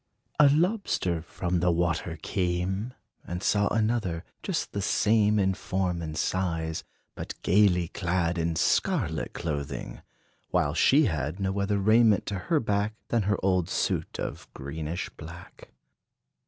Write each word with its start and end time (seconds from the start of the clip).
A 0.39 0.49
Lobster 0.49 1.21
from 1.21 1.59
the 1.59 1.69
water 1.69 2.17
came, 2.23 2.95
And 3.23 3.43
saw 3.43 3.67
another, 3.67 4.23
just 4.41 4.71
the 4.71 4.81
same 4.81 5.37
In 5.37 5.53
form 5.53 6.01
and 6.01 6.17
size; 6.17 6.83
but 7.13 7.39
gayly 7.43 7.87
clad 7.89 8.39
In 8.39 8.55
scarlet 8.55 9.33
clothing; 9.33 10.01
while 10.49 10.73
she 10.73 11.05
had 11.05 11.39
No 11.39 11.59
other 11.59 11.77
raiment 11.77 12.25
to 12.25 12.39
her 12.49 12.59
back 12.59 12.95
Than 13.09 13.21
her 13.29 13.37
old 13.43 13.69
suit 13.69 14.17
of 14.19 14.51
greenish 14.55 15.09
black. 15.17 15.69